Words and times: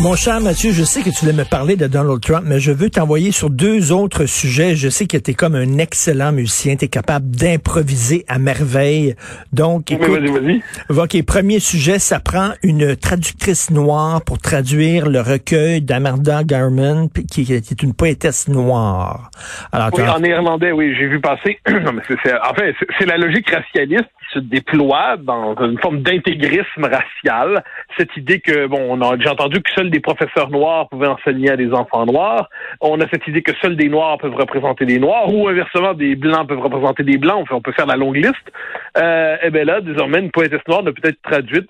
Mon 0.00 0.14
cher 0.14 0.40
Mathieu, 0.40 0.70
je 0.70 0.84
sais 0.84 1.02
que 1.02 1.10
tu 1.10 1.24
voulais 1.24 1.36
me 1.36 1.44
parler 1.44 1.74
de 1.74 1.88
Donald 1.88 2.20
Trump, 2.20 2.44
mais 2.46 2.60
je 2.60 2.70
veux 2.70 2.88
t'envoyer 2.88 3.32
sur 3.32 3.50
deux 3.50 3.90
autres 3.90 4.26
sujets. 4.26 4.76
Je 4.76 4.88
sais 4.88 5.08
que 5.08 5.16
tu 5.16 5.32
es 5.32 5.34
comme 5.34 5.56
un 5.56 5.78
excellent 5.78 6.30
musicien, 6.30 6.76
tu 6.76 6.84
es 6.84 6.88
capable 6.88 7.28
d'improviser 7.32 8.24
à 8.28 8.38
merveille. 8.38 9.16
Donc, 9.52 9.90
écoute, 9.90 10.08
vas-y, 10.08 10.62
vas-y. 10.88 10.96
OK, 10.96 11.26
premier 11.26 11.58
sujet, 11.58 11.98
ça 11.98 12.20
prend 12.20 12.50
une 12.62 12.94
traductrice 12.94 13.72
noire 13.72 14.22
pour 14.24 14.38
traduire 14.38 15.08
le 15.08 15.20
recueil 15.20 15.82
d'Amarda 15.82 16.44
Garman, 16.44 17.08
qui, 17.10 17.44
qui 17.44 17.52
est 17.52 17.82
une 17.82 17.92
poétesse 17.92 18.46
noire. 18.46 19.32
Alors, 19.72 19.90
oui, 19.94 20.04
en 20.08 20.20
néerlandais, 20.20 20.70
oui, 20.70 20.94
j'ai 20.96 21.08
vu 21.08 21.20
passer. 21.20 21.58
mais 21.68 22.02
c'est, 22.22 22.34
en 22.34 22.54
fait, 22.54 22.72
c'est 23.00 23.06
la 23.06 23.16
logique 23.16 23.50
racialiste 23.50 24.06
se 24.32 24.38
déploie 24.38 25.16
dans 25.16 25.54
une 25.56 25.78
forme 25.78 26.02
d'intégrisme 26.02 26.84
racial. 26.84 27.64
Cette 27.96 28.16
idée 28.16 28.40
que, 28.40 28.66
bon, 28.66 28.80
on 28.88 29.00
a 29.00 29.16
déjà 29.16 29.32
entendu 29.32 29.60
que 29.62 29.70
seuls 29.88 29.90
des 29.90 30.00
professeurs 30.00 30.50
noirs 30.50 30.88
pouvaient 30.88 31.08
enseigner 31.08 31.50
à 31.50 31.56
des 31.56 31.72
enfants 31.72 32.06
noirs. 32.06 32.48
On 32.80 33.00
a 33.00 33.08
cette 33.08 33.26
idée 33.26 33.42
que 33.42 33.52
seuls 33.60 33.76
des 33.76 33.88
noirs 33.88 34.18
peuvent 34.18 34.34
représenter 34.34 34.84
des 34.84 34.98
noirs, 34.98 35.32
ou 35.32 35.48
inversement, 35.48 35.94
des 35.94 36.14
blancs 36.14 36.48
peuvent 36.48 36.60
représenter 36.60 37.02
des 37.02 37.18
blancs. 37.18 37.46
On 37.50 37.60
peut 37.60 37.72
faire 37.72 37.86
la 37.86 37.96
longue 37.96 38.16
liste. 38.16 38.52
Euh, 38.96 39.36
et 39.42 39.50
bien 39.50 39.64
là, 39.64 39.80
désormais, 39.80 40.20
une 40.20 40.30
poétesse 40.30 40.66
noire 40.68 40.82
ne 40.82 40.90
peut 40.90 41.08
être 41.08 41.20
traduite 41.22 41.68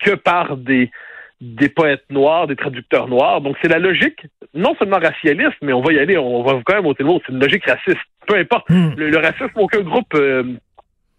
que 0.00 0.14
par 0.14 0.56
des 0.56 0.90
des 1.40 1.70
poètes 1.70 2.04
noirs, 2.10 2.46
des 2.46 2.56
traducteurs 2.56 3.08
noirs. 3.08 3.40
Donc, 3.40 3.56
c'est 3.62 3.68
la 3.68 3.78
logique, 3.78 4.26
non 4.52 4.74
seulement 4.78 4.98
racialiste, 4.98 5.56
mais 5.62 5.72
on 5.72 5.80
va 5.80 5.94
y 5.94 5.98
aller, 5.98 6.18
on 6.18 6.42
va 6.42 6.60
quand 6.66 6.74
même 6.74 6.84
au 6.84 6.94
mot, 7.00 7.18
c'est 7.24 7.32
une 7.32 7.40
logique 7.40 7.64
raciste. 7.64 8.04
Peu 8.26 8.36
importe. 8.36 8.68
Hmm. 8.68 8.90
Le, 8.94 9.08
le, 9.08 9.16
racisme, 9.16 9.50
aucun 9.56 9.80
groupe 9.80 10.12
euh, 10.14 10.42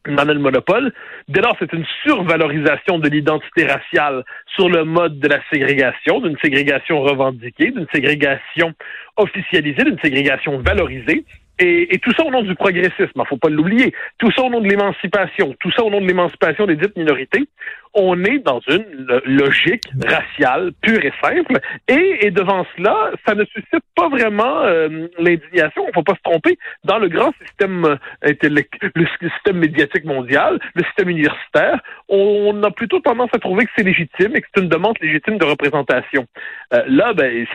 monopole. 0.07 0.91
Dès 1.27 1.41
lors, 1.41 1.55
c'est 1.59 1.71
une 1.73 1.85
survalorisation 2.03 2.99
de 2.99 3.09
l'identité 3.09 3.65
raciale 3.65 4.23
sur 4.55 4.69
le 4.69 4.83
mode 4.83 5.19
de 5.19 5.27
la 5.27 5.39
ségrégation, 5.51 6.21
d'une 6.21 6.37
ségrégation 6.43 7.01
revendiquée, 7.01 7.71
d'une 7.71 7.87
ségrégation 7.93 8.73
officialisée, 9.17 9.83
d'une 9.83 9.99
ségrégation 9.99 10.59
valorisée. 10.59 11.25
Et, 11.59 11.93
et, 11.93 11.99
tout 11.99 12.11
ça 12.13 12.25
au 12.25 12.31
nom 12.31 12.41
du 12.41 12.55
progressisme, 12.55 13.11
il 13.15 13.27
faut 13.27 13.37
pas 13.37 13.49
l'oublier. 13.49 13.93
Tout 14.17 14.31
ça 14.31 14.41
au 14.41 14.49
nom 14.49 14.61
de 14.61 14.67
l'émancipation, 14.67 15.53
tout 15.59 15.71
ça 15.71 15.83
au 15.83 15.91
nom 15.91 16.01
de 16.01 16.07
l'émancipation 16.07 16.65
des 16.65 16.75
dites 16.75 16.97
minorités. 16.97 17.47
On 17.93 18.23
est 18.23 18.39
dans 18.39 18.61
une 18.67 19.21
logique 19.25 19.83
raciale 20.05 20.71
pure 20.81 21.03
et 21.03 21.13
simple. 21.21 21.59
Et, 21.87 22.25
et 22.25 22.31
devant 22.31 22.65
cela, 22.77 23.11
ça 23.25 23.35
ne 23.35 23.43
suscite 23.45 23.83
pas 23.95 24.09
vraiment 24.09 24.61
euh, 24.63 25.07
l'indignation. 25.19 25.85
Il 25.87 25.93
faut 25.93 26.03
pas 26.03 26.15
se 26.15 26.21
tromper. 26.23 26.57
Dans 26.83 26.99
le 26.99 27.09
grand 27.09 27.33
système 27.45 27.97
euh, 28.25 28.33
le 28.95 29.07
système 29.19 29.57
médiatique 29.57 30.05
mondial, 30.05 30.59
le 30.75 30.83
système 30.83 31.09
universitaire, 31.09 31.81
on 32.09 32.61
a 32.63 32.71
plutôt 32.71 32.99
tendance 32.99 33.29
à 33.33 33.39
trouver 33.39 33.65
que 33.65 33.71
c'est 33.75 33.83
légitime 33.83 34.35
et 34.35 34.41
que 34.41 34.47
c'est 34.53 34.61
une 34.61 34.69
demande 34.69 34.95
légitime 35.01 35.37
de 35.37 35.45
représentation. 35.45 36.25
Euh, 36.73 36.83
là, 36.87 37.13
ben, 37.13 37.45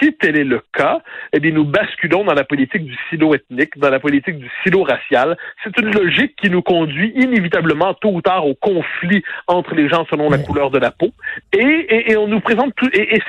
si 0.00 0.12
tel 0.14 0.36
est 0.38 0.44
le 0.44 0.60
cas, 0.72 1.00
eh 1.32 1.40
bien, 1.40 1.52
nous 1.52 1.64
basculons 1.64 2.24
dans 2.24 2.34
la 2.34 2.44
politique 2.44 2.84
du 2.84 2.96
silo 3.08 3.34
ethnique, 3.34 3.76
dans 3.78 3.90
la 3.90 4.00
politique 4.00 4.38
du 4.38 4.50
silo 4.62 4.82
racial. 4.82 5.36
C'est 5.62 5.78
une 5.78 5.92
logique 5.92 6.36
qui 6.36 6.50
nous 6.50 6.62
conduit 6.62 7.12
inévitablement, 7.16 7.94
tôt 7.94 8.10
ou 8.10 8.22
tard, 8.22 8.46
au 8.46 8.54
conflit 8.54 9.22
entre 9.46 9.73
les 9.74 9.88
gens 9.88 10.06
selon 10.10 10.30
la 10.30 10.38
couleur 10.38 10.70
de 10.70 10.78
la 10.78 10.90
peau. 10.90 11.10
Et, 11.52 11.58
et, 11.58 12.12
et 12.12 12.16
on 12.16 12.28
nous 12.28 12.40
présente 12.40 12.74
tout, 12.76 12.88
et, 12.92 13.16
et 13.16 13.22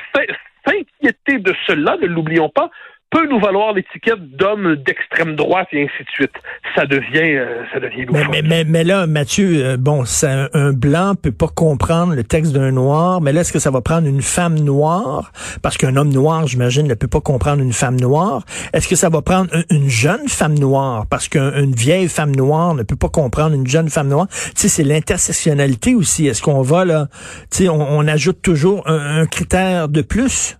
s'inquiéter 0.66 1.38
de 1.38 1.54
cela, 1.66 1.96
ne 2.00 2.06
l'oublions 2.06 2.48
pas, 2.48 2.70
peut 3.10 3.26
nous 3.28 3.38
valoir 3.38 3.72
l'étiquette 3.72 4.36
d'homme 4.36 4.76
d'extrême 4.76 5.36
droite 5.36 5.68
et 5.72 5.84
ainsi 5.84 6.04
de 6.04 6.10
suite. 6.10 6.32
Ça 6.74 6.86
devient, 6.86 7.36
euh, 7.36 7.62
ça 7.72 7.80
devient 7.80 8.06
mais, 8.10 8.24
mais, 8.30 8.42
mais, 8.42 8.64
mais, 8.64 8.84
là, 8.84 9.06
Mathieu, 9.06 9.64
euh, 9.64 9.76
bon, 9.76 10.04
ça, 10.04 10.48
un 10.52 10.72
blanc 10.72 11.14
peut 11.14 11.32
pas 11.32 11.48
comprendre 11.48 12.14
le 12.14 12.24
texte 12.24 12.52
d'un 12.52 12.72
noir, 12.72 13.20
mais 13.20 13.32
là, 13.32 13.42
est-ce 13.42 13.52
que 13.52 13.58
ça 13.58 13.70
va 13.70 13.80
prendre 13.80 14.08
une 14.08 14.22
femme 14.22 14.58
noire? 14.58 15.32
Parce 15.62 15.76
qu'un 15.76 15.96
homme 15.96 16.12
noir, 16.12 16.46
j'imagine, 16.46 16.86
ne 16.86 16.94
peut 16.94 17.08
pas 17.08 17.20
comprendre 17.20 17.62
une 17.62 17.72
femme 17.72 17.98
noire. 18.00 18.44
Est-ce 18.72 18.88
que 18.88 18.96
ça 18.96 19.08
va 19.08 19.22
prendre 19.22 19.50
une 19.70 19.88
jeune 19.88 20.28
femme 20.28 20.58
noire? 20.58 21.06
Parce 21.08 21.28
qu'une 21.28 21.74
vieille 21.74 22.08
femme 22.08 22.34
noire 22.34 22.74
ne 22.74 22.82
peut 22.82 22.96
pas 22.96 23.08
comprendre 23.08 23.54
une 23.54 23.66
jeune 23.66 23.88
femme 23.88 24.08
noire. 24.08 24.26
Tu 24.28 24.52
sais, 24.56 24.68
c'est 24.68 24.84
l'intersectionnalité 24.84 25.94
aussi. 25.94 26.26
Est-ce 26.26 26.42
qu'on 26.42 26.62
va 26.62 26.84
là, 26.84 27.06
tu 27.50 27.64
sais, 27.64 27.68
on, 27.68 27.80
on, 27.80 28.06
ajoute 28.06 28.42
toujours 28.42 28.82
un, 28.86 29.20
un 29.20 29.26
critère 29.26 29.88
de 29.88 30.02
plus? 30.02 30.58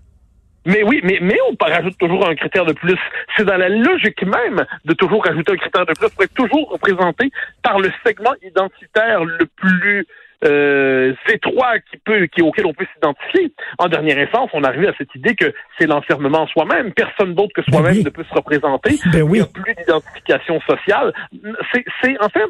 Mais 0.66 0.82
oui, 0.82 1.00
mais, 1.04 1.19
mais 1.22 1.38
on 1.49 1.65
rajoute 1.65 1.97
toujours 1.97 2.28
un 2.28 2.34
critère 2.34 2.66
de 2.66 2.72
plus. 2.72 2.99
C'est 3.37 3.44
dans 3.44 3.56
la 3.56 3.69
logique 3.69 4.22
même 4.22 4.65
de 4.84 4.94
toujours 4.94 5.25
rajouter 5.25 5.53
un 5.53 5.56
critère 5.56 5.87
de 5.87 5.93
plus 5.93 6.10
pour 6.10 6.25
être 6.25 6.34
toujours 6.34 6.71
représenté 6.71 7.31
par 7.62 7.78
le 7.78 7.91
segment 8.04 8.34
identitaire 8.43 9.25
le 9.25 9.47
plus 9.47 10.06
euh, 10.44 11.15
étroit 11.28 11.78
qui 11.91 11.97
peut, 11.99 12.26
qui, 12.26 12.43
auquel 12.43 12.66
on 12.66 12.75
peut 12.75 12.87
s'identifier. 12.94 13.53
En 13.78 13.88
dernière 13.88 14.19
instance, 14.19 14.50
on 14.53 14.65
arrive 14.65 14.88
à 14.88 14.93
cette 14.99 15.15
idée 15.15 15.34
que 15.34 15.53
c'est 15.78 15.87
l'enfermement 15.87 16.47
soi-même. 16.49 16.93
Personne 16.93 17.34
d'autre 17.34 17.53
que 17.55 17.62
soi-même 17.62 17.93
ben 17.93 17.99
oui. 17.99 18.05
ne 18.05 18.10
peut 18.10 18.25
se 18.25 18.34
représenter. 18.34 18.97
Ben 19.12 19.22
oui. 19.22 19.38
Il 19.38 19.43
n'y 19.43 19.49
a 19.49 19.62
plus 19.62 19.75
d'identification 19.75 20.60
sociale. 20.60 21.12
C'est, 21.72 22.21
en 22.21 22.28
fait, 22.28 22.44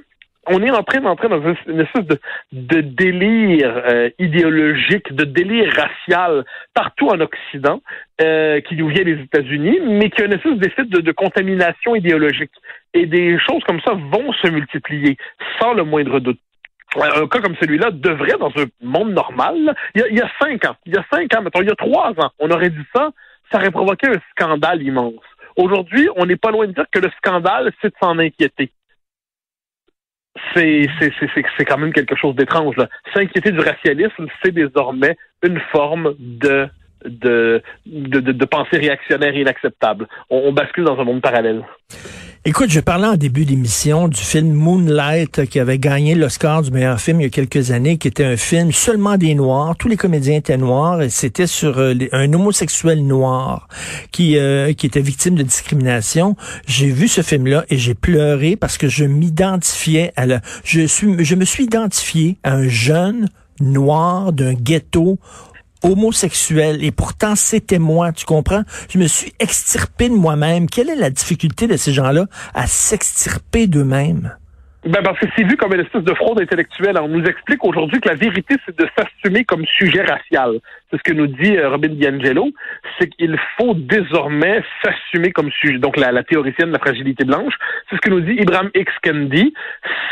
on 0.49 0.63
est 0.63 0.71
en 0.71 0.83
train 0.83 1.01
d'entrer 1.01 1.29
dans 1.29 1.43
une 1.67 1.81
espèce 1.81 2.05
de, 2.53 2.81
délire 2.81 3.83
euh, 3.87 4.11
idéologique, 4.19 5.13
de 5.13 5.25
délire 5.25 5.73
racial 5.75 6.45
partout 6.75 7.09
en 7.09 7.21
Occident, 7.21 7.81
euh, 8.21 8.61
qui 8.61 8.77
nous 8.77 8.89
vient 8.89 9.05
des 9.05 9.21
États-Unis, 9.21 9.81
mais 9.85 10.11
qui 10.11 10.23
a 10.23 10.27
une 10.27 10.35
espèce 10.35 10.59
d'effet 10.59 10.85
de, 10.85 11.13
contamination 11.13 11.95
idéologique. 11.95 12.53
Et 12.95 13.07
des 13.07 13.39
choses 13.39 13.63
comme 13.65 13.81
ça 13.81 13.93
vont 13.93 14.33
se 14.33 14.49
multiplier 14.49 15.17
sans 15.61 15.75
le 15.75 15.85
moindre 15.85 16.21
doute. 16.21 16.39
Un 16.97 17.27
cas 17.27 17.41
comme 17.41 17.57
celui-là 17.61 17.91
devrait, 17.91 18.39
dans 18.39 18.53
un 18.57 18.67
monde 18.81 19.13
normal, 19.13 19.75
il 19.95 20.01
y, 20.01 20.05
a, 20.05 20.09
il 20.09 20.17
y 20.17 20.23
a 20.23 20.31
cinq 20.41 20.65
ans, 20.65 20.77
il 20.87 20.95
y 20.95 20.97
a 20.97 21.05
cinq 21.13 21.35
ans, 21.35 21.43
mettons, 21.43 21.61
il 21.61 21.69
y 21.69 21.73
a 21.73 21.75
trois 21.75 22.11
ans, 22.19 22.31
on 22.39 22.51
aurait 22.51 22.71
dit 22.71 22.87
ça, 22.95 23.11
ça 23.51 23.59
aurait 23.59 23.71
provoqué 23.71 24.07
un 24.07 24.21
scandale 24.31 24.83
immense. 24.83 25.15
Aujourd'hui, 25.57 26.09
on 26.17 26.27
n'est 26.27 26.37
pas 26.37 26.51
loin 26.51 26.67
de 26.67 26.73
dire 26.73 26.87
que 26.91 26.99
le 26.99 27.11
scandale, 27.19 27.73
c'est 27.83 27.89
de 27.89 27.95
s'en 28.01 28.19
inquiéter 28.19 28.71
c'est 30.55 30.87
c'est 31.57 31.65
quand 31.65 31.79
même 31.79 31.93
quelque 31.93 32.17
chose 32.17 32.35
d'étrange. 32.35 32.77
S'inquiéter 33.15 33.53
du 33.53 33.61
racialisme, 33.61 34.27
c'est 34.43 34.53
désormais 34.53 35.17
une 35.43 35.61
forme 35.73 36.15
de 36.19 36.69
de, 37.05 37.63
de, 37.85 38.21
de, 38.21 38.45
pensée 38.47 38.79
réactionnaire 38.79 39.35
inacceptable. 39.37 40.09
On 40.31 40.53
bascule 40.53 40.85
dans 40.85 40.99
un 40.99 41.05
monde 41.05 41.21
parallèle. 41.21 41.65
Écoute, 42.49 42.71
je 42.71 42.79
parlais 42.79 43.09
en 43.09 43.17
début 43.17 43.45
d'émission 43.45 44.07
du 44.07 44.21
film 44.21 44.53
Moonlight 44.53 45.47
qui 45.47 45.59
avait 45.59 45.81
gagné 45.81 46.15
l'Oscar 46.15 46.63
du 46.63 46.71
meilleur 46.71 47.01
film 47.01 47.21
il 47.21 47.25
y 47.25 47.27
a 47.27 47.29
quelques 47.29 47.73
années, 47.73 47.99
qui 47.99 48.07
était 48.07 48.25
un 48.25 48.37
film 48.37 48.71
seulement 48.71 49.17
des 49.17 49.35
Noirs. 49.35 49.75
Tous 49.77 49.89
les 49.89 49.97
comédiens 49.97 50.37
étaient 50.37 50.57
noirs 50.57 51.03
et 51.03 51.11
c'était 51.11 51.49
sur 51.49 51.81
euh, 51.81 51.93
un 52.13 52.33
homosexuel 52.33 53.05
noir 53.05 53.67
qui 54.13 54.39
euh, 54.39 54.73
qui 54.75 54.87
était 54.87 55.01
victime 55.01 55.35
de 55.35 55.43
discrimination. 55.43 56.37
J'ai 56.69 56.87
vu 56.87 57.09
ce 57.09 57.23
film-là 57.23 57.65
et 57.69 57.79
j'ai 57.79 57.95
pleuré 57.95 58.55
parce 58.55 58.79
que 58.79 58.87
je 58.87 59.05
m'identifiais 59.05 60.13
à 60.15 60.27
la, 60.27 60.41
je 60.63 60.87
suis, 60.87 61.25
je 61.25 61.35
me 61.35 61.45
suis 61.45 61.65
identifié 61.65 62.39
à 62.45 62.55
un 62.55 62.69
jeune 62.69 63.29
noir 63.59 64.33
d'un 64.33 64.55
ghetto 64.55 65.19
homosexuel 65.83 66.85
et 66.85 66.91
pourtant 66.91 67.35
c'était 67.37 67.79
moi, 67.79 68.13
tu 68.13 68.25
comprends? 68.25 68.63
Je 68.91 68.99
me 68.99 69.07
suis 69.07 69.33
extirpé 69.39 70.09
de 70.09 70.15
moi-même. 70.15 70.69
Quelle 70.69 70.91
est 70.91 70.97
la 70.97 71.11
difficulté 71.11 71.67
de 71.67 71.77
ces 71.77 71.93
gens-là 71.93 72.27
à 72.55 72.67
s'extirper 72.67 73.67
d'eux-mêmes? 73.67 74.37
Ben 74.87 75.03
parce 75.03 75.19
que 75.19 75.27
c'est 75.37 75.43
vu 75.43 75.57
comme 75.57 75.75
une 75.75 75.81
espèce 75.81 76.05
de 76.05 76.15
fraude 76.15 76.41
intellectuelle. 76.41 76.97
On 77.01 77.09
nous 77.09 77.25
explique 77.25 77.65
aujourd'hui 77.65 78.01
que 78.01 78.09
la 78.09 78.15
vérité, 78.15 78.55
c'est 78.65 78.79
de 78.79 78.87
s'assumer 78.97 79.45
comme 79.45 79.65
sujet 79.65 80.03
racial. 80.03 80.61
Ce 80.97 81.03
que 81.03 81.13
nous 81.13 81.27
dit 81.27 81.57
euh, 81.57 81.71
Robin 81.71 81.89
DiAngelo. 81.89 82.51
C'est 82.99 83.09
qu'il 83.09 83.39
faut 83.59 83.75
désormais 83.75 84.63
s'assumer 84.83 85.33
comme 85.33 85.51
sujet. 85.51 85.79
Donc 85.79 85.97
la, 85.97 86.23
théoricienne 86.23 86.69
de 86.69 86.73
la 86.73 86.79
fragilité 86.79 87.25
blanche, 87.25 87.55
c'est 87.89 87.97
ce 87.97 88.01
que 88.01 88.11
nous 88.11 88.21
dit 88.21 88.33
Ibrahim 88.33 88.71
X. 88.75 88.93
Kendi. 89.03 89.53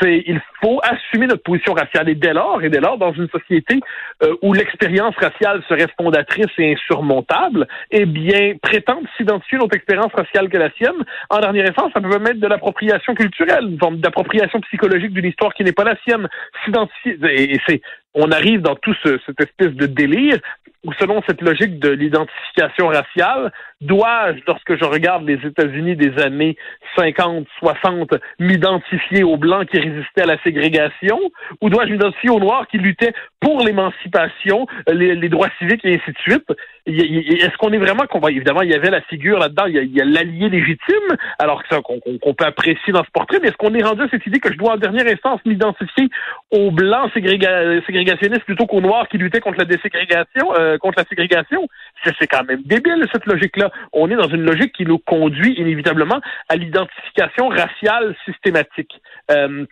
C'est 0.00 0.24
il 0.26 0.40
faut 0.60 0.80
assumer 0.82 1.26
notre 1.26 1.42
position 1.42 1.72
raciale. 1.72 2.08
Et 2.08 2.14
dès 2.14 2.32
lors, 2.32 2.62
et 2.62 2.68
dès 2.68 2.80
lors, 2.80 2.98
dans 2.98 3.12
une 3.12 3.28
société 3.28 3.80
euh, 4.22 4.34
où 4.42 4.52
l'expérience 4.52 5.14
raciale 5.16 5.62
serait 5.68 5.86
fondatrice 5.96 6.46
et 6.58 6.72
insurmontable, 6.72 7.66
eh 7.90 8.06
bien, 8.06 8.54
prétendre 8.62 9.08
s'identifier 9.16 9.58
notre 9.58 9.76
expérience 9.76 10.12
raciale 10.12 10.48
que 10.48 10.58
la 10.58 10.70
sienne, 10.72 11.04
en 11.30 11.40
dernière 11.40 11.68
instance, 11.68 11.92
ça 11.94 12.00
peut 12.00 12.18
mettre 12.18 12.40
de 12.40 12.46
l'appropriation 12.46 13.14
culturelle, 13.14 13.76
d'appropriation 13.76 14.60
psychologique 14.60 15.12
d'une 15.12 15.26
histoire 15.26 15.54
qui 15.54 15.64
n'est 15.64 15.72
pas 15.72 15.84
la 15.84 15.96
sienne. 16.06 16.28
S'identifier, 16.64 17.18
et 17.22 17.60
c'est, 17.66 17.80
on 18.14 18.30
arrive 18.30 18.60
dans 18.60 18.76
tout 18.76 18.94
ce, 19.02 19.18
cette 19.26 19.40
espèce 19.40 19.72
de 19.72 19.86
délire 19.86 20.38
où 20.84 20.92
selon 20.94 21.22
cette 21.26 21.40
logique 21.40 21.78
de 21.78 21.90
l'identification 21.90 22.88
raciale, 22.88 23.52
dois-je, 23.80 24.40
lorsque 24.46 24.76
je 24.76 24.84
regarde 24.84 25.26
les 25.26 25.38
États-Unis 25.44 25.96
des 25.96 26.22
années 26.22 26.56
50, 26.96 27.46
60, 27.58 28.10
m'identifier 28.38 29.24
aux 29.24 29.36
Blancs 29.36 29.66
qui 29.68 29.78
résistaient 29.78 30.22
à 30.22 30.26
la 30.26 30.42
ségrégation, 30.42 31.18
ou 31.60 31.70
dois-je 31.70 31.92
m'identifier 31.92 32.30
aux 32.30 32.38
Noirs 32.38 32.66
qui 32.68 32.78
luttaient 32.78 33.14
pour 33.40 33.64
l'émancipation, 33.64 34.66
les, 34.86 35.14
les, 35.14 35.28
droits 35.28 35.48
civiques 35.58 35.84
et 35.84 35.94
ainsi 35.94 36.12
de 36.12 36.18
suite? 36.18 36.52
Est-ce 36.86 37.56
qu'on 37.56 37.72
est 37.72 37.78
vraiment 37.78 38.06
qu'on 38.06 38.20
va 38.20 38.30
évidemment 38.30 38.60
il 38.60 38.70
y 38.70 38.74
avait 38.74 38.90
la 38.90 39.00
figure 39.02 39.38
là-dedans, 39.38 39.64
il 39.66 39.96
y 39.96 40.00
a 40.00 40.04
l'allié 40.04 40.50
légitime, 40.50 41.16
alors 41.38 41.62
que 41.62 41.74
ça 41.74 41.80
qu'on 41.80 42.34
peut 42.34 42.44
apprécier 42.44 42.92
dans 42.92 43.04
ce 43.04 43.10
portrait, 43.10 43.38
mais 43.40 43.48
est-ce 43.48 43.56
qu'on 43.56 43.74
est 43.74 43.82
rendu 43.82 44.02
à 44.02 44.08
cette 44.10 44.26
idée 44.26 44.38
que 44.38 44.52
je 44.52 44.58
dois 44.58 44.74
en 44.74 44.76
dernière 44.76 45.06
instance 45.06 45.40
m'identifier 45.46 46.08
aux 46.50 46.70
Blancs 46.70 47.10
ségrégationnistes 47.14 48.44
plutôt 48.44 48.66
qu'aux 48.66 48.82
Noirs 48.82 49.08
qui 49.08 49.16
luttaient 49.16 49.40
contre 49.40 49.58
la 49.58 49.64
déségrégation? 49.64 50.54
Euh, 50.58 50.76
contre 50.76 50.98
la 50.98 51.04
ségrégation? 51.04 51.66
C'est 52.04 52.26
quand 52.26 52.44
même 52.44 52.62
débile, 52.66 53.06
cette 53.12 53.24
logique-là. 53.24 53.70
On 53.94 54.10
est 54.10 54.16
dans 54.16 54.28
une 54.28 54.42
logique 54.42 54.74
qui 54.74 54.84
nous 54.84 54.98
conduit 54.98 55.54
inévitablement 55.58 56.20
à 56.50 56.56
l'identification 56.56 57.48
raciale 57.48 58.14
systématique. 58.26 59.00
Euh, 59.30 59.64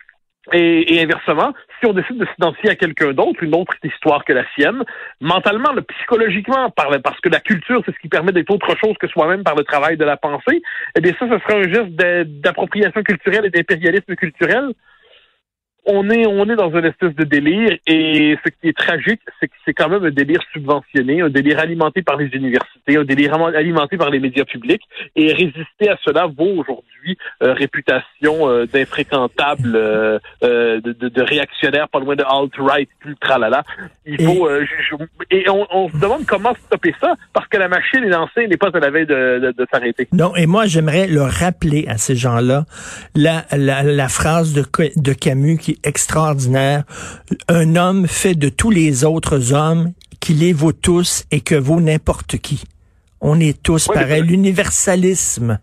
et, 0.51 1.01
inversement, 1.01 1.53
si 1.79 1.85
on 1.85 1.93
décide 1.93 2.17
de 2.17 2.25
s'identifier 2.25 2.71
à 2.71 2.75
quelqu'un 2.75 3.13
d'autre, 3.13 3.41
une 3.43 3.55
autre 3.55 3.73
histoire 3.83 4.25
que 4.25 4.33
la 4.33 4.43
sienne, 4.55 4.83
mentalement, 5.21 5.69
psychologiquement, 5.87 6.69
parce 6.71 7.19
que 7.21 7.29
la 7.29 7.39
culture, 7.39 7.81
c'est 7.85 7.95
ce 7.95 7.99
qui 7.99 8.09
permet 8.09 8.33
d'être 8.33 8.51
autre 8.51 8.75
chose 8.77 8.95
que 8.99 9.07
soi-même 9.07 9.43
par 9.43 9.55
le 9.55 9.63
travail 9.63 9.95
de 9.95 10.03
la 10.03 10.17
pensée, 10.17 10.61
eh 10.97 11.01
bien 11.01 11.13
ça, 11.17 11.27
ce 11.29 11.39
serait 11.39 11.65
un 11.65 11.71
geste 11.71 11.95
d'appropriation 12.41 13.03
culturelle 13.03 13.45
et 13.45 13.49
d'impérialisme 13.49 14.15
culturel 14.15 14.73
on 15.85 16.09
est 16.09 16.25
on 16.25 16.49
est 16.49 16.55
dans 16.55 16.71
une 16.71 16.85
espèce 16.85 17.15
de 17.15 17.23
délire 17.23 17.77
et 17.87 18.37
ce 18.43 18.49
qui 18.49 18.69
est 18.69 18.77
tragique, 18.77 19.21
c'est 19.39 19.47
que 19.47 19.53
c'est 19.65 19.73
quand 19.73 19.89
même 19.89 20.03
un 20.05 20.11
délire 20.11 20.41
subventionné, 20.53 21.21
un 21.21 21.29
délire 21.29 21.59
alimenté 21.59 22.01
par 22.01 22.17
les 22.17 22.27
universités, 22.27 22.97
un 22.97 23.03
délire 23.03 23.33
alimenté 23.33 23.97
par 23.97 24.09
les 24.09 24.19
médias 24.19 24.45
publics 24.45 24.83
et 25.15 25.33
résister 25.33 25.89
à 25.89 25.97
cela 26.03 26.27
vaut 26.27 26.61
aujourd'hui 26.61 27.17
euh, 27.41 27.53
réputation 27.53 28.49
euh, 28.49 28.65
d'infréquentable, 28.65 29.73
euh, 29.75 30.19
de, 30.41 30.79
de, 30.93 31.09
de, 31.09 31.21
réactionnaire, 31.21 31.89
pas 31.89 31.99
loin 31.99 32.15
de 32.15 32.23
alt-right, 32.23 32.89
plus 32.99 33.15
tralala. 33.17 33.63
Il 34.05 34.23
faut 34.23 34.49
et, 35.29 35.49
on, 35.49 35.67
on, 35.71 35.89
se 35.89 35.97
demande 35.97 36.25
comment 36.25 36.53
stopper 36.67 36.93
ça 37.01 37.15
parce 37.33 37.47
que 37.47 37.57
la 37.57 37.67
machine 37.67 38.03
est 38.03 38.09
lancée, 38.09 38.47
n'est 38.47 38.57
pas 38.57 38.69
à 38.73 38.79
la 38.79 38.89
veille 38.89 39.05
de, 39.05 39.53
de, 39.57 39.67
s'arrêter. 39.71 40.07
Non, 40.13 40.35
et 40.35 40.45
moi 40.45 40.65
j'aimerais 40.65 41.07
le 41.07 41.23
rappeler 41.23 41.85
à 41.87 41.97
ces 41.97 42.15
gens-là 42.15 42.65
la, 43.15 43.45
la, 43.51 43.83
la 43.83 44.07
phrase 44.07 44.53
de, 44.53 44.63
de 44.95 45.13
Camus 45.13 45.57
qui 45.57 45.72
extraordinaire. 45.83 46.83
Un 47.47 47.75
homme 47.75 48.07
fait 48.07 48.35
de 48.35 48.49
tous 48.49 48.71
les 48.71 49.05
autres 49.05 49.53
hommes 49.53 49.93
qu'il 50.19 50.39
les 50.39 50.53
vaut 50.53 50.71
tous 50.71 51.25
et 51.31 51.41
que 51.41 51.55
vaut 51.55 51.81
n'importe 51.81 52.37
qui. 52.37 52.63
On 53.21 53.39
est 53.39 53.61
tous 53.61 53.87
pareils. 53.87 54.21
L'universalisme. 54.23 55.59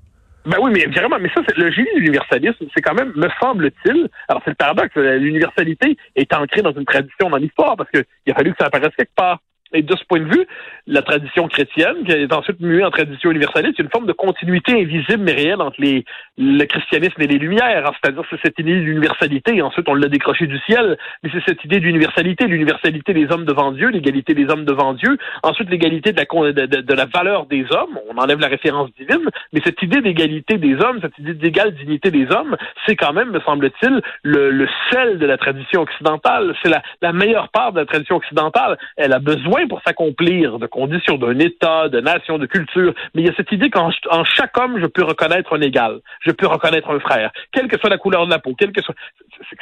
Ben 0.46 0.56
oui, 0.62 0.70
mais 0.72 0.86
vraiment, 0.86 1.18
mais 1.20 1.28
ça, 1.34 1.42
c'est 1.46 1.56
le 1.56 1.70
génie 1.70 1.90
de 1.94 2.00
l'universalisme, 2.00 2.64
c'est 2.74 2.80
quand 2.80 2.94
même, 2.94 3.12
me 3.14 3.28
semble-t-il, 3.40 4.08
alors 4.26 4.40
c'est 4.42 4.50
le 4.50 4.56
paradoxe, 4.56 4.94
l'universalité 4.96 5.98
est 6.16 6.34
ancrée 6.34 6.62
dans 6.62 6.72
une 6.72 6.86
tradition 6.86 7.28
dans 7.28 7.36
l'histoire, 7.36 7.76
parce 7.76 7.90
qu'il 7.90 8.04
a 8.30 8.34
fallu 8.34 8.52
que 8.52 8.56
ça 8.58 8.66
apparaisse 8.66 8.94
quelque 8.96 9.14
part. 9.14 9.40
Et 9.72 9.82
de 9.82 9.94
ce 9.96 10.04
point 10.04 10.20
de 10.20 10.24
vue, 10.24 10.46
la 10.86 11.02
tradition 11.02 11.46
chrétienne, 11.48 12.04
qui 12.04 12.12
est 12.12 12.32
ensuite 12.32 12.60
muée 12.60 12.84
en 12.84 12.90
tradition 12.90 13.30
universaliste, 13.30 13.74
c'est 13.76 13.82
une 13.82 13.90
forme 13.90 14.06
de 14.06 14.12
continuité 14.12 14.72
invisible 14.72 15.22
mais 15.22 15.32
réelle 15.32 15.60
entre 15.62 15.80
les, 15.80 16.04
le 16.38 16.64
christianisme 16.64 17.20
et 17.22 17.26
les 17.28 17.38
Lumières. 17.38 17.92
C'est-à-dire 18.02 18.24
c'est 18.30 18.40
cette 18.42 18.58
idée 18.58 18.80
d'universalité. 18.80 19.62
Ensuite, 19.62 19.88
on 19.88 19.94
l'a 19.94 20.08
décroché 20.08 20.46
du 20.46 20.58
ciel, 20.60 20.98
mais 21.22 21.30
c'est 21.32 21.44
cette 21.46 21.64
idée 21.64 21.78
d'universalité, 21.78 22.46
l'universalité 22.46 23.12
des 23.14 23.30
hommes 23.30 23.44
devant 23.44 23.70
Dieu, 23.70 23.88
l'égalité 23.88 24.34
des 24.34 24.48
hommes 24.50 24.64
devant 24.64 24.94
Dieu. 24.94 25.16
Ensuite, 25.42 25.70
l'égalité 25.70 26.12
de 26.12 26.16
la, 26.16 26.52
de, 26.52 26.80
de, 26.80 26.94
la 26.94 27.06
valeur 27.06 27.46
des 27.46 27.64
hommes. 27.70 27.98
On 28.10 28.18
enlève 28.18 28.40
la 28.40 28.48
référence 28.48 28.90
divine, 28.98 29.28
mais 29.52 29.60
cette 29.64 29.80
idée 29.82 30.00
d'égalité 30.00 30.58
des 30.58 30.74
hommes, 30.74 30.98
cette 31.00 31.18
idée 31.18 31.34
d'égale 31.34 31.74
dignité 31.74 32.10
des 32.10 32.26
hommes, 32.32 32.56
c'est 32.86 32.96
quand 32.96 33.12
même, 33.12 33.30
me 33.30 33.40
semble-t-il, 33.40 34.00
le, 34.24 34.50
le 34.50 34.68
sel 34.90 35.18
de 35.18 35.26
la 35.26 35.36
tradition 35.36 35.82
occidentale. 35.82 36.54
C'est 36.62 36.70
la, 36.70 36.82
la 37.02 37.12
meilleure 37.12 37.50
part 37.50 37.72
de 37.72 37.80
la 37.80 37.86
tradition 37.86 38.16
occidentale. 38.16 38.76
Elle 38.96 39.12
a 39.12 39.20
besoin 39.20 39.59
pour 39.66 39.80
s'accomplir 39.82 40.58
de 40.58 40.66
conditions 40.66 41.16
d'un 41.16 41.38
État, 41.38 41.88
de 41.88 42.00
nation, 42.00 42.38
de 42.38 42.46
culture, 42.46 42.94
mais 43.14 43.22
il 43.22 43.26
y 43.26 43.30
a 43.30 43.34
cette 43.36 43.52
idée 43.52 43.70
qu'en 43.70 43.90
chaque 44.24 44.56
homme, 44.58 44.78
je 44.80 44.86
peux 44.86 45.04
reconnaître 45.04 45.56
un 45.56 45.60
égal, 45.60 46.00
je 46.20 46.30
peux 46.30 46.46
reconnaître 46.46 46.90
un 46.90 47.00
frère, 47.00 47.30
quelle 47.52 47.68
que 47.68 47.78
soit 47.78 47.90
la 47.90 47.98
couleur 47.98 48.26
de 48.26 48.30
la 48.30 48.38
peau, 48.38 48.54
quel 48.58 48.72
que 48.72 48.82
soit... 48.82 48.94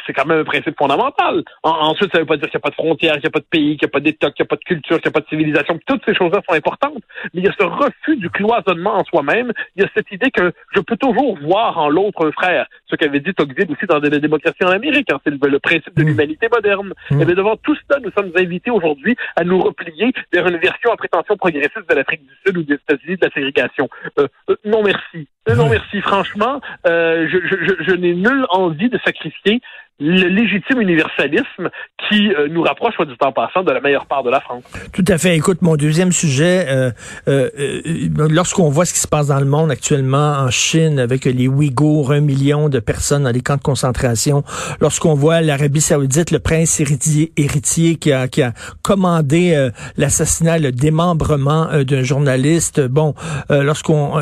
C'est 0.07 0.13
quand 0.13 0.27
même 0.27 0.41
un 0.41 0.45
principe 0.45 0.77
fondamental. 0.77 1.45
ensuite, 1.63 2.11
ça 2.11 2.19
ne 2.19 2.23
veut 2.23 2.27
pas 2.27 2.37
dire 2.37 2.51
qu'il 2.51 2.59
n'y 2.59 2.63
a 2.63 2.67
pas 2.67 2.71
de 2.71 2.75
frontières, 2.75 3.13
qu'il 3.15 3.23
n'y 3.23 3.29
a 3.29 3.31
pas 3.31 3.39
de 3.39 3.45
pays, 3.45 3.77
qu'il 3.77 3.87
n'y 3.87 3.91
a 3.91 3.93
pas 3.93 4.01
d'État, 4.01 4.31
qu'il 4.31 4.43
n'y 4.43 4.47
a 4.47 4.51
pas 4.51 4.57
de 4.57 4.65
culture, 4.65 5.01
qu'il 5.01 5.09
n'y 5.09 5.13
a 5.13 5.19
pas 5.19 5.21
de 5.21 5.29
civilisation. 5.29 5.79
Toutes 5.87 6.03
ces 6.05 6.15
choses-là 6.15 6.41
sont 6.49 6.55
importantes, 6.55 7.03
mais 7.33 7.43
il 7.43 7.45
y 7.45 7.49
a 7.49 7.53
ce 7.59 7.65
refus 7.65 8.17
du 8.17 8.29
cloisonnement 8.31 8.97
en 8.97 9.05
soi-même. 9.05 9.53
Il 9.77 9.83
y 9.83 9.87
a 9.87 9.89
cette 9.95 10.11
idée 10.11 10.31
que 10.31 10.53
je 10.75 10.81
peux 10.81 10.97
toujours 10.97 11.39
voir 11.39 11.79
en 11.79 11.89
l'autre 11.89 12.27
un 12.27 12.33
frère. 12.33 12.67
Ce 12.91 12.97
qu'avait 12.97 13.21
dit 13.21 13.33
Tocqueville 13.35 13.71
aussi 13.71 13.87
dans 13.87 13.99
la 13.99 14.09
démocratie 14.19 14.65
en 14.65 14.71
Amérique. 14.71 15.13
Hein, 15.13 15.21
c'est 15.25 15.31
le, 15.31 15.59
principe 15.59 15.95
de 15.97 16.03
mmh. 16.03 16.07
l'humanité 16.07 16.49
moderne. 16.53 16.93
Et 17.11 17.15
mmh. 17.15 17.23
eh 17.23 17.35
devant 17.35 17.57
tout 17.57 17.77
cela, 17.89 18.01
nous 18.01 18.11
sommes 18.11 18.33
invités 18.37 18.71
aujourd'hui 18.71 19.17
à 19.37 19.45
nous 19.45 19.61
replier 19.61 19.88
vers 20.33 20.47
une 20.47 20.59
version 20.59 20.93
à 20.93 20.97
prétention 20.97 21.37
progressiste 21.37 21.89
de 21.89 21.95
l'Afrique 21.95 22.23
du 22.23 22.35
Sud 22.45 22.59
ou 22.59 22.63
des 22.63 22.75
États-Unis 22.75 23.17
de 23.17 23.25
la 23.25 23.31
ségrégation. 23.31 23.89
Euh, 24.19 24.29
euh, 24.51 24.57
non 24.65 24.83
merci. 24.83 25.29
Euh, 25.49 25.55
non 25.55 25.69
merci. 25.69 26.01
Franchement, 26.01 26.61
je, 26.85 27.27
je, 27.29 27.85
je 27.85 27.93
n'ai 27.93 28.15
nulle 28.15 28.47
envie 28.51 28.89
de 28.89 28.99
sacrifier 29.05 29.61
le 30.01 30.29
légitime 30.29 30.81
universalisme 30.81 31.71
qui 32.09 32.33
euh, 32.33 32.49
nous 32.49 32.63
rapproche, 32.63 32.95
soit 32.95 33.05
du 33.05 33.17
temps 33.17 33.33
passant, 33.33 33.65
de 33.65 33.73
la 33.73 33.81
meilleure 33.81 34.07
part 34.07 34.23
de 34.23 34.31
la 34.31 34.41
France. 34.41 34.63
Tout 34.93 35.05
à 35.09 35.19
fait. 35.19 35.37
Écoute, 35.37 35.61
mon 35.61 35.75
deuxième 35.77 36.13
sujet, 36.13 36.67
euh, 36.69 36.91
euh, 37.27 37.51
euh 37.59 38.29
lorsqu'on 38.31 38.69
voit 38.69 38.85
ce 38.85 38.93
qui 38.93 39.01
se 39.01 39.09
passe 39.09 39.29
dans 39.29 39.41
le 39.41 39.47
monde 39.47 39.71
actuellement, 39.73 40.35
en 40.39 40.51
Chine, 40.51 41.01
avec 41.01 41.25
les 41.25 41.49
Ouïghours, 41.49 42.13
un 42.13 42.21
million 42.21 42.69
de 42.69 42.79
personnes 42.79 43.25
dans 43.25 43.33
les 43.33 43.41
camps 43.41 43.57
de 43.57 43.63
concentration, 43.63 44.45
lorsqu'on 44.81 45.15
voit 45.15 45.41
l'Arabie 45.41 45.81
saoudite, 45.81 46.31
le 46.31 46.39
prince 46.39 46.81
héritier, 46.81 47.97
qui, 47.97 48.13
a, 48.13 48.29
qui 48.29 48.43
a 48.43 48.53
commandé 48.83 49.71
l'assassinat, 49.97 50.59
le 50.59 50.71
démembrement 50.71 51.69
d'un 51.83 52.03
journaliste, 52.03 52.81
bon, 52.81 53.15
lorsqu'on 53.51 54.13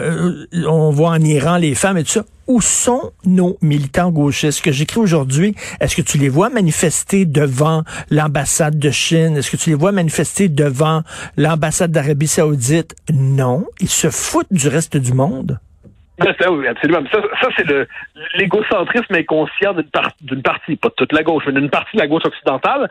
on 0.66 0.90
voit 0.90 1.10
en 1.10 1.20
Iran 1.20 1.56
les 1.56 1.74
femmes 1.74 1.98
et 1.98 2.04
tout 2.04 2.10
ça, 2.10 2.24
où 2.46 2.60
sont 2.60 3.12
nos 3.24 3.58
militants 3.62 4.10
gauchistes? 4.10 4.62
Que 4.62 4.72
j'écris 4.72 5.00
aujourd'hui, 5.00 5.54
est-ce 5.80 5.96
que 5.96 6.02
tu 6.02 6.18
les 6.18 6.28
vois 6.28 6.48
manifester 6.48 7.26
devant 7.26 7.82
l'ambassade 8.10 8.78
de 8.78 8.90
Chine? 8.90 9.36
Est-ce 9.36 9.50
que 9.50 9.56
tu 9.56 9.70
les 9.70 9.76
vois 9.76 9.92
manifester 9.92 10.48
devant 10.48 11.02
l'ambassade 11.36 11.90
d'Arabie 11.90 12.28
saoudite? 12.28 12.94
Non. 13.12 13.66
Ils 13.80 13.88
se 13.88 14.10
foutent 14.10 14.52
du 14.52 14.68
reste 14.68 14.96
du 14.96 15.12
monde. 15.12 15.58
Ça, 16.18 16.50
oui, 16.50 16.66
absolument. 16.66 17.00
Ça, 17.12 17.20
ça 17.40 17.48
c'est 17.56 17.66
le 17.66 17.86
l'égocentrisme 18.36 19.14
inconscient 19.14 19.74
d'une 19.74 19.90
d'une 20.22 20.42
partie, 20.42 20.76
pas 20.76 20.88
de 20.88 20.94
toute 20.94 21.12
la 21.12 21.22
gauche, 21.22 21.44
mais 21.46 21.52
d'une 21.52 21.68
partie 21.68 21.94
de 21.96 22.00
la 22.00 22.06
gauche 22.06 22.24
occidentale 22.24 22.88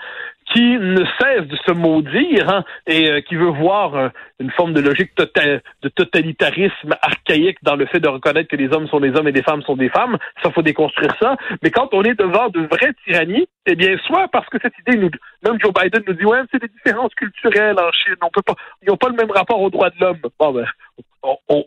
qui 0.56 0.78
ne 0.78 1.04
cesse 1.20 1.48
de 1.48 1.58
se 1.68 1.72
maudire 1.74 2.50
hein, 2.50 2.64
et 2.88 3.10
euh, 3.10 3.22
qui 3.22 3.36
veut 3.36 3.50
voir 3.50 3.96
euh, 3.96 4.08
une 4.40 4.50
forme 4.52 4.74
de 4.74 4.80
logique 4.80 5.14
tota-, 5.14 5.60
de 5.82 5.90
totalitarisme 5.90 6.96
archaïque 7.02 7.58
dans 7.62 7.76
le 7.76 7.86
fait 7.86 8.00
de 8.00 8.08
reconnaître 8.08 8.50
que 8.50 8.56
les 8.56 8.72
hommes 8.72 8.88
sont 8.88 9.02
des 9.02 9.14
hommes 9.16 9.28
et 9.28 9.34
les 9.34 9.44
femmes 9.44 9.62
sont 9.64 9.76
des 9.76 9.90
femmes. 9.90 10.18
Ça, 10.42 10.52
faut 10.52 10.62
déconstruire 10.62 11.14
ça. 11.22 11.36
Mais 11.62 11.72
quand 11.72 11.90
on 11.94 12.04
est 12.04 12.18
devant 12.18 12.48
de 12.48 12.62
vraies 12.62 12.94
tyrannies, 13.06 13.48
eh 13.66 13.76
bien, 13.76 13.98
soit 14.06 14.30
parce 14.30 14.48
que 14.48 14.58
cette 14.62 14.74
idée, 14.88 14.98
nous, 14.98 15.10
même 15.44 15.60
Joe 15.62 15.74
Biden 15.74 16.04
nous 16.08 16.14
dit, 16.14 16.26
ouais, 16.26 16.40
c'est 16.52 16.62
des 16.62 16.70
différences 16.70 17.14
culturelles 17.16 17.78
en 17.78 17.92
Chine, 17.92 18.16
on 18.22 18.30
peut 18.30 18.42
pas, 18.42 18.56
ils 18.82 18.90
n'ont 18.90 18.98
pas 18.98 19.10
le 19.10 19.16
même 19.16 19.32
rapport 19.32 19.62
aux 19.62 19.70
droits 19.70 19.90
de 19.90 20.00
l'homme. 20.00 20.20
Bon, 20.40 20.54
ben, 20.54 20.66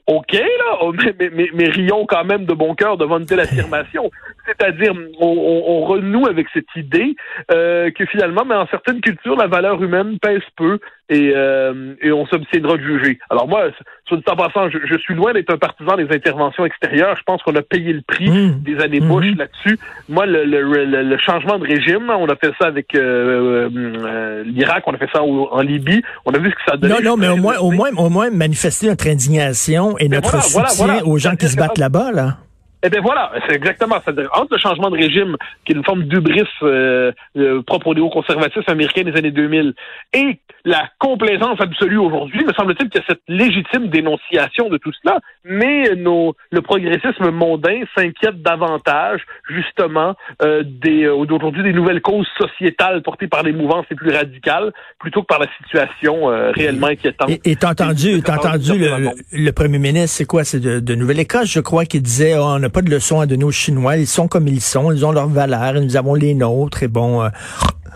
OK, 0.07 0.33
là, 0.33 0.78
mais, 1.18 1.30
mais, 1.33 1.50
mais, 1.52 1.68
rions 1.68 2.07
quand 2.07 2.25
même 2.25 2.45
de 2.45 2.54
bon 2.54 2.75
cœur 2.75 2.97
devant 2.97 3.18
une 3.18 3.26
telle 3.26 3.40
affirmation. 3.40 4.11
C'est-à-dire, 4.47 4.92
on, 5.21 5.26
on, 5.26 5.85
renoue 5.85 6.26
avec 6.26 6.47
cette 6.52 6.75
idée 6.76 7.16
euh, 7.50 7.90
que 7.90 8.07
finalement, 8.07 8.45
mais 8.45 8.54
en 8.54 8.66
certaines 8.78 9.00
cultures, 9.00 9.37
la 9.37 9.47
valeur 9.47 9.82
humaine 9.82 10.18
pèse 10.20 10.42
peu 10.56 10.78
et, 11.08 11.32
euh, 11.35 11.94
et 12.02 12.12
on 12.12 12.26
s'obtiendra 12.26 12.76
de 12.76 12.82
juger. 12.82 13.18
Alors 13.30 13.49
moi, 13.49 13.64
sur 14.06 14.16
le 14.16 14.23
temps 14.23 14.37
passant, 14.37 14.68
je, 14.70 14.78
je 14.85 14.99
suis 14.99 15.14
loin 15.14 15.32
d'être 15.32 15.52
un 15.52 15.58
partisan 15.58 15.97
des 15.97 16.08
interventions 16.14 16.64
extérieures. 16.64 17.16
Je 17.16 17.23
pense 17.25 17.42
qu'on 17.42 17.54
a 17.56 17.62
payé 17.62 17.92
le 17.92 18.02
prix 18.02 18.30
mmh. 18.30 18.61
des 18.62 18.78
années 18.80 19.00
Bush 19.00 19.26
mmh. 19.26 19.38
là-dessus. 19.38 19.78
Moi, 20.08 20.26
le, 20.26 20.44
le, 20.44 20.85
le, 20.85 21.18
changement 21.18 21.58
de 21.58 21.66
régime, 21.66 22.11
on 22.11 22.28
a 22.28 22.37
fait 22.37 22.52
ça 22.61 22.68
avec 22.68 22.94
euh, 22.94 23.68
euh, 23.75 24.44
l'Irak, 24.44 24.85
on 24.87 24.94
a 24.94 24.99
fait 24.99 25.08
ça 25.12 25.23
en 25.23 25.61
Libye. 25.61 26.02
On 26.25 26.32
a 26.32 26.38
vu 26.38 26.50
ce 26.50 26.54
que 26.54 26.70
ça 26.70 26.76
donnait. 26.76 26.94
Non, 26.94 27.11
non, 27.11 27.16
mais 27.16 27.28
au 27.28 27.37
moins, 27.37 27.56
au 27.58 27.70
moins, 27.70 27.90
au 27.97 28.08
moins 28.08 28.30
manifester 28.30 28.88
notre 28.88 29.08
indignation 29.08 29.97
et 29.99 30.08
notre 30.08 30.42
soutien 30.42 31.02
aux 31.04 31.18
gens 31.18 31.37
qui 31.37 31.49
se 31.49 31.56
battent 31.56 31.78
là-bas, 31.78 32.12
là. 32.12 32.37
Eh 32.82 32.90
bien 32.90 33.00
voilà, 33.00 33.32
c'est 33.47 33.56
exactement. 33.56 33.97
ça. 34.04 34.12
entre 34.35 34.52
le 34.52 34.58
changement 34.58 34.90
de 34.90 34.97
régime, 34.97 35.37
qui 35.64 35.73
est 35.73 35.76
une 35.76 35.85
forme 35.85 36.04
d'ubris 36.04 36.42
euh, 36.62 37.12
euh, 37.37 37.62
propre 37.62 37.88
au 37.88 37.94
néoconservatisme 37.94 38.70
américain 38.70 39.02
des 39.02 39.16
années 39.16 39.32
2000, 39.32 39.75
et 40.12 40.38
la 40.64 40.88
complaisance 40.99 41.61
absolue 41.61 41.99
aujourd'hui, 41.99 42.44
me 42.44 42.52
semble-t-il 42.52 42.88
qu'il 42.90 43.00
y 43.00 43.04
a 43.04 43.06
cette 43.08 43.23
légitime 43.26 43.88
dénonciation 43.88 44.68
de 44.68 44.76
tout 44.76 44.92
cela, 45.02 45.18
mais 45.44 45.94
nos, 45.97 46.35
le 46.50 46.61
progressisme 46.61 47.30
mondain 47.30 47.80
s'inquiète 47.97 48.42
davantage, 48.42 49.23
justement, 49.49 50.14
euh, 50.42 50.62
des 50.64 51.04
euh, 51.04 51.25
d'aujourd'hui 51.25 51.62
des 51.62 51.73
nouvelles 51.73 52.00
causes 52.00 52.28
sociétales 52.38 53.02
portées 53.02 53.28
par 53.28 53.42
les 53.42 53.52
mouvances 53.52 53.87
les 53.90 53.97
plus 53.97 54.11
radicales, 54.11 54.73
plutôt 54.99 55.23
que 55.23 55.26
par 55.26 55.40
la 55.40 55.47
situation 55.58 56.30
euh, 56.30 56.50
réellement 56.52 56.88
inquiétante. 56.88 57.30
Et 57.44 57.56
t'as 57.56 57.70
entendu, 57.70 58.20
t'as 58.23 58.37
entendu 58.37 58.78
le, 58.78 59.11
le, 59.32 59.52
premier 59.52 59.78
ministre, 59.78 60.16
c'est 60.16 60.26
quoi, 60.26 60.44
c'est 60.44 60.61
de, 60.61 60.80
de 60.80 60.94
Nouvelle-Écosse, 60.94 61.50
je 61.50 61.61
crois, 61.61 61.85
qui 61.85 62.00
disait, 62.00 62.35
oh, 62.37 62.44
on 62.44 62.62
pas 62.68 62.82
de 62.82 62.90
leçons 62.90 63.20
à 63.20 63.26
donner 63.26 63.44
aux 63.44 63.52
Chinois, 63.52 63.96
ils 63.96 64.06
sont 64.06 64.28
comme 64.28 64.48
ils 64.48 64.60
sont, 64.60 64.92
ils 64.92 65.04
ont 65.04 65.12
leurs 65.12 65.28
valeurs, 65.28 65.75
nous 65.75 65.96
avons 65.96 66.14
les 66.14 66.34
nôtres, 66.34 66.82
et 66.82 66.88
bon, 66.88 67.22
euh, 67.22 67.28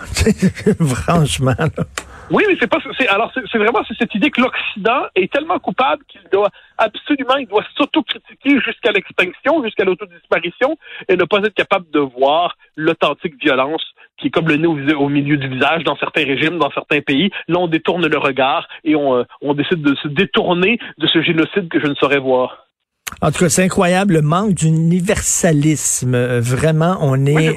franchement. 0.84 1.54
Oui, 2.30 2.44
mais 2.48 2.56
c'est 2.58 2.66
pas. 2.66 2.78
Alors, 3.10 3.30
c'est, 3.34 3.58
vraiment 3.58 3.82
cette 3.98 4.14
idée 4.14 4.30
que 4.30 4.40
l'Occident 4.40 5.02
est 5.14 5.30
tellement 5.30 5.58
coupable 5.58 6.02
qu'il 6.08 6.22
doit 6.32 6.48
absolument, 6.78 7.36
il 7.36 7.46
doit 7.46 7.64
s'autocritiquer 7.76 8.58
jusqu'à 8.60 8.90
l'extinction, 8.92 9.62
jusqu'à 9.62 9.84
l'autodisparition, 9.84 10.78
et 11.08 11.16
ne 11.16 11.24
pas 11.24 11.38
être 11.38 11.54
capable 11.54 11.90
de 11.90 12.00
voir 12.00 12.56
l'authentique 12.76 13.34
violence 13.42 13.84
qui 14.18 14.28
est 14.28 14.30
comme 14.30 14.48
le 14.48 14.56
nez 14.56 14.94
au, 14.94 15.08
milieu 15.08 15.36
du 15.36 15.48
visage 15.48 15.84
dans 15.84 15.96
certains 15.96 16.24
régimes, 16.24 16.58
dans 16.58 16.70
certains 16.70 17.00
pays. 17.00 17.30
Là, 17.48 17.58
on 17.58 17.66
détourne 17.66 18.06
le 18.06 18.18
regard 18.18 18.68
et 18.84 18.94
on, 18.94 19.16
euh, 19.16 19.24
on 19.40 19.52
décide 19.52 19.82
de 19.82 19.94
se 19.96 20.06
détourner 20.06 20.78
de 20.98 21.06
ce 21.08 21.20
génocide 21.22 21.68
que 21.68 21.80
je 21.80 21.86
ne 21.86 21.94
saurais 21.94 22.20
voir. 22.20 22.68
En 23.20 23.30
tout 23.30 23.38
cas, 23.38 23.48
c'est 23.48 23.64
incroyable 23.64 24.14
le 24.14 24.22
manque 24.22 24.54
d'universalisme. 24.54 26.14
Euh, 26.14 26.40
vraiment, 26.40 26.98
on 27.00 27.26
est. 27.26 27.56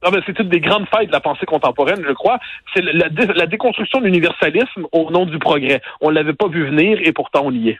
Ah 0.00 0.10
ben, 0.12 0.22
c'est 0.26 0.38
une 0.38 0.48
des 0.48 0.60
grandes 0.60 0.86
failles 0.88 1.08
de 1.08 1.12
la 1.12 1.20
pensée 1.20 1.44
contemporaine, 1.44 2.02
je 2.06 2.12
crois. 2.12 2.38
C'est 2.72 2.82
la, 2.82 3.08
la, 3.34 3.46
déconstruction 3.46 3.98
de 4.00 4.04
l'universalisme 4.04 4.86
au 4.92 5.10
nom 5.10 5.26
du 5.26 5.38
progrès. 5.40 5.82
On 6.00 6.10
l'avait 6.10 6.34
pas 6.34 6.46
vu 6.46 6.66
venir 6.66 6.98
et 7.02 7.12
pourtant 7.12 7.42
on 7.44 7.50
y 7.50 7.70
est. 7.70 7.78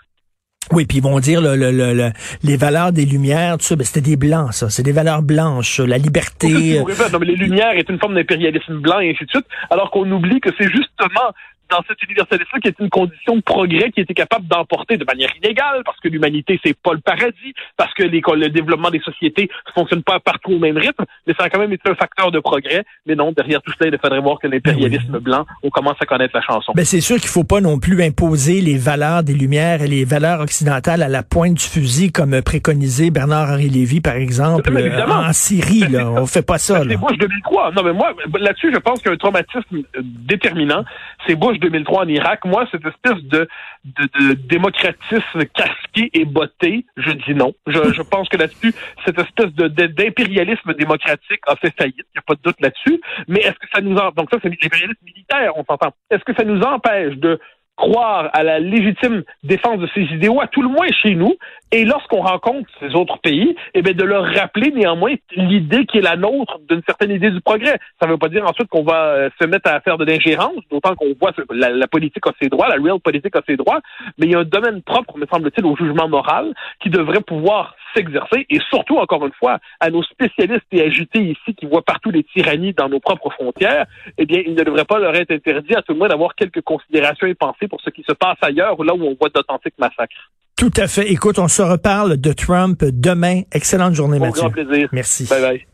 Oui, 0.72 0.84
puis 0.84 0.98
ils 0.98 1.02
vont 1.02 1.18
dire 1.20 1.40
le, 1.40 1.56
le, 1.56 1.70
le, 1.70 2.10
les 2.42 2.56
valeurs 2.56 2.92
des 2.92 3.06
Lumières, 3.06 3.56
tout 3.56 3.64
ça, 3.64 3.76
ben, 3.76 3.84
c'était 3.84 4.02
des 4.10 4.16
blancs, 4.16 4.52
ça. 4.52 4.68
C'est 4.68 4.82
des 4.82 4.92
valeurs 4.92 5.22
blanches, 5.22 5.78
la 5.78 5.96
liberté. 5.96 6.80
Non, 6.80 7.18
mais 7.20 7.26
les 7.26 7.36
Lumières 7.36 7.72
est 7.72 7.88
une 7.88 7.98
forme 7.98 8.14
d'impérialisme 8.14 8.80
blanc 8.80 8.98
et 8.98 9.10
ainsi 9.10 9.24
de 9.24 9.30
suite, 9.30 9.46
alors 9.70 9.90
qu'on 9.90 10.10
oublie 10.10 10.40
que 10.40 10.50
c'est 10.58 10.68
justement 10.68 11.32
dans 11.70 11.82
cet 11.86 12.02
universalisme 12.02 12.58
qui 12.60 12.68
est 12.68 12.78
une 12.80 12.90
condition 12.90 13.36
de 13.36 13.42
progrès 13.42 13.90
qui 13.90 14.00
était 14.00 14.14
capable 14.14 14.46
d'emporter 14.46 14.96
de 14.96 15.04
manière 15.04 15.30
inégale, 15.42 15.82
parce 15.84 15.98
que 16.00 16.08
l'humanité, 16.08 16.58
c'est 16.64 16.76
pas 16.76 16.92
le 16.92 17.00
paradis, 17.00 17.54
parce 17.76 17.92
que 17.94 18.02
les, 18.02 18.20
le 18.20 18.48
développement 18.48 18.90
des 18.90 19.00
sociétés 19.00 19.48
ne 19.66 19.72
fonctionne 19.72 20.02
pas 20.02 20.20
partout 20.20 20.52
au 20.52 20.58
même 20.58 20.76
rythme, 20.76 21.04
mais 21.26 21.34
ça 21.38 21.44
a 21.44 21.50
quand 21.50 21.58
même 21.58 21.72
été 21.72 21.88
un 21.88 21.94
facteur 21.94 22.30
de 22.30 22.40
progrès. 22.40 22.84
Mais 23.06 23.14
non, 23.14 23.32
derrière 23.32 23.62
tout 23.62 23.72
cela, 23.78 23.90
il 23.92 23.98
faudrait 23.98 24.20
voir 24.20 24.38
que 24.38 24.46
l'impérialisme 24.46 25.12
ben 25.12 25.18
blanc, 25.18 25.46
on 25.62 25.70
commence 25.70 25.96
à 26.00 26.06
connaître 26.06 26.34
la 26.34 26.42
chanson. 26.42 26.72
Ben 26.74 26.84
c'est 26.84 27.00
sûr 27.00 27.16
qu'il 27.16 27.28
faut 27.28 27.44
pas 27.44 27.60
non 27.60 27.78
plus 27.78 28.02
imposer 28.02 28.60
les 28.60 28.78
valeurs 28.78 29.22
des 29.22 29.34
Lumières 29.34 29.82
et 29.82 29.88
les 29.88 30.04
valeurs 30.04 30.40
occidentales 30.40 31.02
à 31.02 31.08
la 31.08 31.22
pointe 31.22 31.54
du 31.54 31.64
fusil, 31.64 32.12
comme 32.12 32.40
préconisé 32.42 33.10
Bernard-Henri 33.10 33.68
Lévy, 33.68 34.00
par 34.00 34.14
exemple, 34.14 34.70
euh, 34.74 35.06
en 35.06 35.32
Syrie. 35.32 35.80
Là. 35.80 36.10
on 36.10 36.26
fait 36.26 36.42
pas 36.42 36.58
ça. 36.58 36.82
C'est 36.88 36.96
Bush 36.96 37.18
2003. 37.18 37.72
Non, 37.72 37.82
mais 37.82 37.92
moi, 37.92 38.14
là-dessus, 38.38 38.72
je 38.72 38.78
pense 38.78 39.00
qu'il 39.00 39.08
y 39.08 39.10
a 39.10 39.14
un 39.14 39.16
traumatisme 39.16 39.82
déterminant. 40.02 40.84
C'est 41.26 41.34
Bush 41.34 41.57
2003 41.58 42.04
en 42.04 42.08
Irak, 42.08 42.44
moi, 42.44 42.66
cette 42.70 42.86
espèce 42.86 43.22
de, 43.24 43.48
de, 43.84 44.34
démocratisme 44.34 45.44
casqué 45.54 46.10
et 46.12 46.24
botté, 46.24 46.84
je 46.96 47.10
dis 47.10 47.34
non. 47.34 47.52
Je, 47.66 47.92
je 47.92 48.02
pense 48.10 48.28
que 48.28 48.36
là-dessus, 48.36 48.72
cette 49.04 49.18
espèce 49.18 49.52
de, 49.54 49.68
d'impérialisme 49.68 50.74
démocratique 50.74 51.40
a 51.46 51.56
fait 51.56 51.74
faillite. 51.76 52.06
Il 52.14 52.16
n'y 52.16 52.18
a 52.18 52.22
pas 52.26 52.34
de 52.34 52.42
doute 52.42 52.60
là-dessus. 52.60 53.00
Mais 53.28 53.40
est-ce 53.40 53.58
que 53.58 53.68
ça 53.72 53.80
nous. 53.80 53.94
Donc 53.94 54.28
ça, 54.30 54.38
c'est 54.42 54.48
l'impérialisme 54.48 55.04
militaire, 55.04 55.52
on 55.56 55.64
s'entend. 55.64 55.92
Est-ce 56.10 56.24
que 56.24 56.34
ça 56.34 56.44
nous 56.44 56.60
empêche 56.62 57.16
de 57.16 57.38
croire 57.78 58.28
à 58.32 58.42
la 58.42 58.58
légitime 58.58 59.22
défense 59.44 59.78
de 59.78 59.88
ces 59.94 60.02
idéaux, 60.02 60.40
à 60.40 60.48
tout 60.48 60.62
le 60.62 60.68
moins 60.68 60.88
chez 61.00 61.14
nous, 61.14 61.36
et 61.70 61.84
lorsqu'on 61.84 62.22
rencontre 62.22 62.68
ces 62.80 62.94
autres 62.94 63.18
pays, 63.18 63.54
eh 63.74 63.82
bien 63.82 63.92
de 63.92 64.04
leur 64.04 64.24
rappeler 64.24 64.70
néanmoins 64.70 65.14
l'idée 65.36 65.84
qui 65.86 65.98
est 65.98 66.02
la 66.02 66.16
nôtre 66.16 66.58
d'une 66.68 66.82
certaine 66.86 67.10
idée 67.10 67.30
du 67.30 67.40
progrès. 67.40 67.78
Ça 68.00 68.06
ne 68.06 68.12
veut 68.12 68.18
pas 68.18 68.28
dire 68.28 68.44
ensuite 68.46 68.68
qu'on 68.68 68.84
va 68.84 69.04
euh, 69.06 69.30
se 69.40 69.46
mettre 69.46 69.70
à 69.70 69.80
faire 69.80 69.98
de 69.98 70.04
l'ingérence, 70.04 70.62
d'autant 70.70 70.94
qu'on 70.94 71.14
voit 71.20 71.32
la, 71.50 71.70
la, 71.70 71.86
politique 71.86 72.26
a 72.26 72.32
ses 72.40 72.48
droits, 72.48 72.68
la 72.68 72.82
real 72.82 73.00
politique 73.00 73.36
a 73.36 73.42
ses 73.46 73.56
droits, 73.56 73.80
mais 74.18 74.26
il 74.26 74.32
y 74.32 74.34
a 74.34 74.38
un 74.38 74.44
domaine 74.44 74.82
propre, 74.82 75.18
me 75.18 75.26
semble-t-il, 75.26 75.66
au 75.66 75.76
jugement 75.76 76.08
moral 76.08 76.54
qui 76.80 76.90
devrait 76.90 77.20
pouvoir 77.20 77.74
s'exercer, 77.94 78.46
et 78.48 78.60
surtout, 78.70 78.96
encore 78.96 79.26
une 79.26 79.32
fois, 79.32 79.58
à 79.80 79.90
nos 79.90 80.02
spécialistes 80.02 80.66
et 80.72 80.82
agités 80.82 81.20
ici 81.20 81.54
qui 81.54 81.66
voient 81.66 81.82
partout 81.82 82.10
les 82.10 82.22
tyrannies 82.22 82.72
dans 82.72 82.88
nos 82.88 83.00
propres 83.00 83.30
frontières, 83.30 83.86
eh 84.16 84.26
bien, 84.26 84.42
il 84.46 84.54
ne 84.54 84.62
devrait 84.62 84.84
pas 84.84 84.98
leur 84.98 85.14
être 85.14 85.30
interdit 85.30 85.74
à 85.74 85.82
tout 85.82 85.92
le 85.92 85.98
monde 85.98 86.08
d'avoir 86.08 86.34
quelques 86.34 86.62
considérations 86.62 87.26
et 87.26 87.34
pensées 87.34 87.68
pour 87.68 87.80
ce 87.80 87.90
qui 87.90 88.02
se 88.02 88.12
passe 88.12 88.38
ailleurs, 88.42 88.78
ou 88.78 88.82
là 88.82 88.94
où 88.94 89.02
on 89.02 89.16
voit 89.18 89.30
d'authentiques 89.30 89.78
massacres. 89.78 90.30
Tout 90.58 90.72
à 90.76 90.88
fait. 90.88 91.12
Écoute, 91.12 91.38
on 91.38 91.46
se 91.46 91.62
reparle 91.62 92.16
de 92.16 92.32
Trump 92.32 92.84
demain. 92.84 93.42
Excellente 93.52 93.94
journée, 93.94 94.18
Mathieu. 94.18 94.42
Grand 94.42 94.50
plaisir. 94.50 94.88
Merci. 94.92 95.24
Bye 95.26 95.40
bye. 95.40 95.66